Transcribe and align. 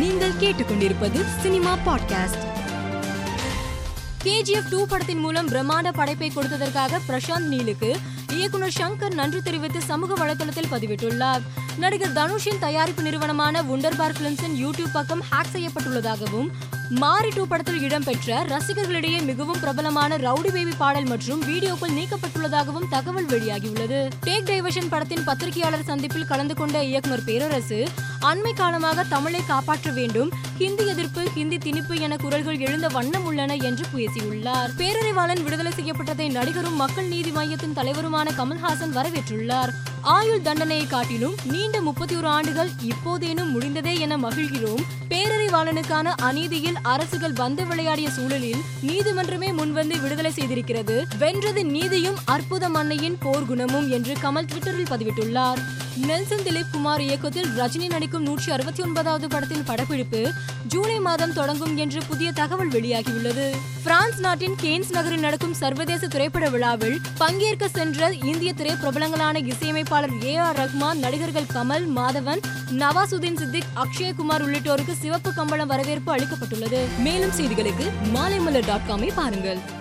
நீங்கள் 0.00 0.32
கேட்டுக்கொண்டிருப்பது 0.32 1.24
cinema 1.40 1.76
podcast. 1.86 2.44
KGF 4.24 4.68
two 4.70 4.86
படத்தின் 4.86 5.18
மூலம் 5.18 5.48
பிரம்மாண்ட 5.48 5.92
படைப்பை 5.92 6.32
கொடுத்ததற்காக 6.34 6.98
பிரசாந்த் 7.08 7.46
நீலுக்கு 7.46 7.96
இயக்குனர் 8.32 8.72
சங்கர் 8.80 9.14
நன்றி 9.14 9.40
தெரிவித்து 9.42 9.80
சமூக 9.80 10.26
வலைதளத்தில் 10.26 10.72
பதிவிட்டுள்ளார். 10.72 11.42
நடிகர் 11.78 12.12
தனுஷின் 12.12 12.58
தயாரிப்பு 12.58 13.02
நிறுவனமான 13.02 13.62
உண்டர்பார் 13.62 14.16
பிலிம்ஸின் 14.18 14.56
யூடியூப் 14.62 14.92
பக்கம் 14.92 15.22
ஹேக் 15.30 15.52
செய்யப்பட்டுள்ளதாகவும் 15.52 16.50
மாரி 16.90 17.28
டூ 17.28 17.46
படத்தில் 17.46 17.82
இடம்பெற்ற 17.82 18.44
ரசிகர்களிடையே 18.44 19.24
மிகவும் 19.24 19.60
பிரபலமான 19.60 20.16
ரவுடி 20.16 20.50
பேபி 20.50 20.72
பாடல் 20.78 21.04
மற்றும் 21.04 21.40
வீடியோக்கள் 21.40 21.94
நீக்கப்பட்டுள்ளதாகவும் 21.98 22.88
தகவல் 22.88 23.26
வெளியாகியுள்ளது. 23.26 24.08
டேக் 24.26 24.48
டைவர்ஷன் 24.48 24.88
படத்தின் 24.88 25.24
பத்திரிகையாளர் 25.24 25.82
சந்திப்பில் 25.82 26.26
கலந்து 26.26 26.54
கொண்ட 26.54 26.84
இயக்குனர் 26.84 27.24
பேரரசு 27.24 27.88
அண்மை 28.20 28.52
காலமாக 28.54 29.04
தமிழை 29.04 29.44
காப்பாற்ற 29.46 29.90
வேண்டும் 29.90 30.30
ஹிந்தி 30.58 30.86
எதிர்ப்பு 30.86 31.28
ஹிந்தி 31.28 31.56
திணிப்பு 31.56 32.00
என 32.00 32.16
குரல்கள் 32.16 32.58
எழுந்த 32.58 32.88
வண்ணம் 32.88 33.24
உள்ளன 33.24 33.54
என்று 33.54 33.84
பேசியுள்ளார் 33.94 34.70
பேரறிவாளன் 34.76 35.42
விடுதலை 35.42 35.72
செய்யப்பட்டதை 35.72 36.30
நடிகரும் 36.30 36.76
மக்கள் 36.76 37.06
நீதி 37.06 37.30
மையத்தின் 37.30 37.72
தலைவருமான 37.72 38.28
கமல்ஹாசன் 38.36 38.96
வரவேற்றுள்ளார். 38.98 39.89
ஆயுள் 40.02 40.42
தண்டனையை 40.42 40.86
காட்டிலும் 40.86 41.34
நீண்ட 41.44 41.80
முப்பத்தி 41.80 42.14
ஒரு 42.14 42.26
ஆண்டுகள் 42.26 42.70
இப்போதேனும் 42.80 43.50
முடிந்ததே 43.50 43.98
என 43.98 44.16
மகிழ்கிறோம். 44.16 44.82
பேரறிவாளனுக்கான 45.08 46.02
அநீதியில் 46.02 46.76
அரசுகள் 46.82 47.32
வந்து 47.32 47.66
விளையாடிய 47.66 48.10
சூழலில் 48.10 48.62
நீதிமன்றமே 48.86 49.52
முன்வந்து 49.52 50.00
விடுதலை 50.02 50.32
செய்திருக்கிறது. 50.32 51.04
வென்றது 51.18 51.64
நீதியும் 51.64 52.16
அற்புத 52.24 52.68
மன்னையின் 52.68 53.18
போர்க்குணமும் 53.24 53.88
என்று 53.88 54.16
கமல் 54.22 54.46
ட்விட்டரில் 54.46 54.90
பதிவிட்டுள்ளார். 54.90 55.58
நெல்சன் 56.06 56.42
திலீப் 56.44 56.70
குமார் 56.72 57.00
இயக்கத்தில் 57.00 57.48
ரஜினி 57.58 57.88
நடிக்கும் 57.88 58.22
நூற்றி 58.22 58.52
அறுபத்தி 58.52 58.82
ஒன்பதாவது 58.82 59.28
படத்தின் 59.28 59.64
படப்பிடிப்பு 59.64 60.32
ஜூலை 60.68 60.98
மாதம் 60.98 61.32
தொடங்கும் 61.32 61.76
என்று 61.76 62.00
புதிய 62.08 62.32
தகவல் 62.32 62.70
வெளியாகியுள்ளது. 62.70 63.54
பிரான்ஸ் 63.82 64.20
நாட்டின் 64.20 64.54
கேன்ஸ் 64.62 64.90
நகரில் 64.90 65.20
நடக்கும் 65.20 65.54
சர்வதேச 65.54 66.06
திரைப்பட 66.06 66.48
விழாவில் 66.48 67.00
பங்கேற்க 67.18 67.68
சென்ற 67.68 68.10
இந்திய 68.10 68.54
திரைப்பிரபலங்களான 68.56 69.46
இசையமைப்பாளர் 69.46 70.24
ஏ 70.24 70.36
ஆர் 70.36 70.58
ரஹ்மான் 70.58 70.98
நடிகர்கள் 70.98 71.50
கமல் 71.54 71.86
மாதவன் 71.96 72.40
நவாசுதீன் 72.70 73.38
சித்திக் 73.38 73.70
அக்ஷயகுமார் 73.74 74.44
உள்ளிட்டோருக்கு 74.46 74.96
சிவப்பு 75.00 75.32
கம்பளம் 75.32 75.68
வரவேற்பு 75.68 76.16
அளிக்கப்பட்டுள்ளது. 76.16 76.82
மேலும் 76.98 77.30
செய்திகளுக்கு 77.30 77.88
மாலைமலர் 78.14 78.66
டாட் 78.66 78.88
காமை 78.88 79.10
பாருங்கள். 79.14 79.78